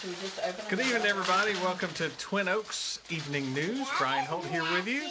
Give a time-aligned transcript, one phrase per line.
[0.00, 1.52] Should we just open Good evening, everybody.
[1.56, 3.86] Welcome to Twin Oaks Evening News.
[3.98, 5.02] Brian Holt here with you.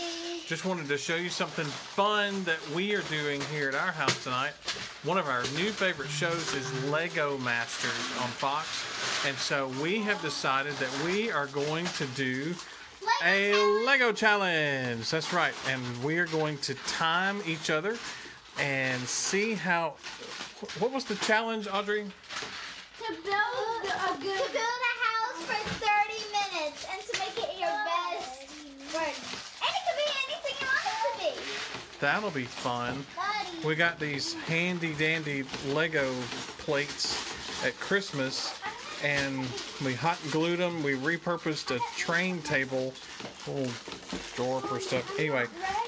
[0.48, 4.24] Just wanted to show you something fun that we are doing here at our house
[4.24, 4.54] tonight.
[5.04, 8.68] One of our new favorite shows is Lego Masters on Fox.
[9.28, 12.56] And so we have decided that we are going to do
[13.24, 13.54] a
[13.86, 15.12] Lego challenge.
[15.12, 15.54] That's right.
[15.68, 17.96] And we are going to time each other
[18.58, 19.94] and see how.
[20.80, 22.06] What was the challenge, Audrey?
[23.06, 23.69] To build a
[24.20, 28.52] good to build a house for 30 minutes and to make it your best
[28.94, 29.16] work.
[29.64, 32.00] And it could be anything you want it to be.
[32.02, 33.06] That'll be fun.
[33.66, 36.14] We got these handy dandy Lego
[36.58, 38.60] plates at Christmas
[39.04, 39.46] and
[39.86, 40.84] we hot glued them.
[40.84, 42.94] We repurposed a train table,
[43.48, 43.72] oh, little
[44.36, 45.18] drawer for stuff.
[45.18, 45.46] Anyway,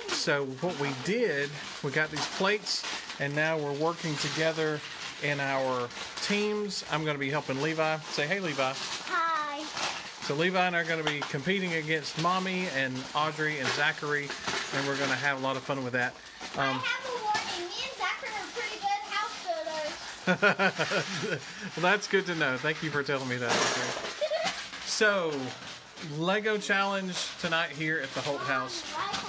[0.07, 1.49] so what we did,
[1.83, 2.83] we got these plates
[3.19, 4.79] and now we're working together
[5.23, 5.87] in our
[6.23, 6.83] teams.
[6.91, 7.97] I'm going to be helping Levi.
[8.11, 8.73] Say hey, Levi.
[8.75, 9.63] Hi.
[10.23, 14.29] So Levi and I are going to be competing against Mommy and Audrey and Zachary,
[14.75, 16.13] and we're going to have a lot of fun with that.
[16.57, 17.69] I Um, have a warning.
[17.69, 19.37] Me and Zachary are pretty good house
[21.27, 21.41] builders.
[21.77, 22.57] well, that's good to know.
[22.57, 23.51] Thank you for telling me that.
[24.85, 25.31] So,
[26.19, 28.83] Lego challenge tonight here at the Holt House,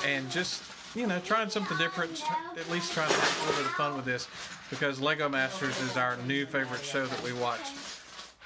[0.04, 0.62] and just
[0.94, 2.22] you know, trying something different,
[2.58, 4.28] at least trying to have a little bit of fun with this,
[4.70, 7.72] because Lego Masters is our new favorite show that we watch.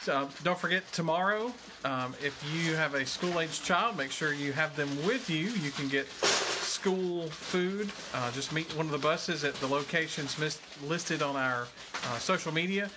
[0.00, 1.52] So don't forget tomorrow,
[1.84, 5.48] um, if you have a school-aged child, make sure you have them with you.
[5.48, 7.90] You can get school food.
[8.14, 11.66] Uh, just meet one of the buses at the locations mis- listed on our
[12.04, 12.88] uh, social media.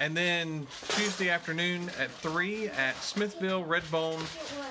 [0.00, 4.20] And then Tuesday afternoon at 3 at Smithville, Redbone,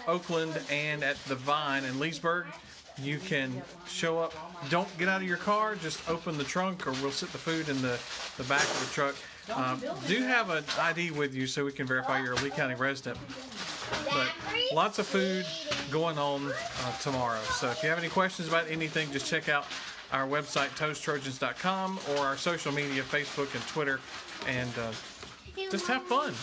[0.08, 2.45] Oakland, and at the Vine in Leesburg.
[3.02, 4.34] You can show up.
[4.70, 5.75] Don't get out of your car.
[5.75, 8.00] Just open the trunk, or we'll sit the food in the,
[8.38, 9.16] the back of the truck.
[9.53, 12.76] Um, do have an ID with you so we can verify you're a Lee County
[12.76, 13.17] resident.
[14.09, 14.31] But
[14.73, 15.45] lots of food
[15.92, 17.42] going on uh, tomorrow.
[17.52, 19.66] So if you have any questions about anything, just check out
[20.11, 23.99] our website, toasttrojans.com, or our social media, Facebook and Twitter,
[24.48, 24.92] and uh,
[25.72, 26.33] just have fun.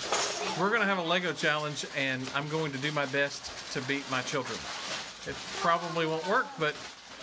[0.60, 3.80] We're going to have a Lego challenge, and I'm going to do my best to
[3.82, 4.58] beat my children.
[5.26, 6.74] It probably won't work, but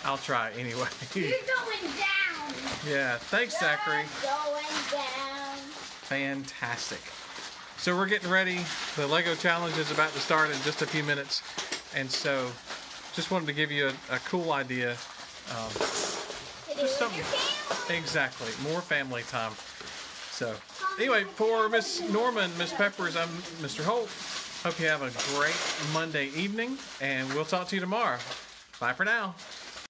[0.04, 0.86] I'll try anyway.
[1.14, 2.54] You're going down.
[2.88, 4.04] yeah, thanks, Zachary.
[4.22, 5.56] You're going down.
[6.08, 7.00] Fantastic.
[7.76, 8.58] So we're getting ready.
[8.96, 11.42] The Lego challenge is about to start in just a few minutes,
[11.94, 12.50] and so
[13.14, 14.92] just wanted to give you a, a cool idea.
[15.50, 17.96] Um, To do with Just something.
[17.96, 19.52] exactly, more family time.
[20.40, 20.54] So
[20.98, 23.28] anyway, for Miss Norman, Miss Peppers, I'm
[23.60, 23.84] Mr.
[23.84, 24.08] Holt.
[24.62, 25.54] Hope you have a great
[25.92, 28.16] Monday evening, and we'll talk to you tomorrow.
[28.80, 29.34] Bye for now.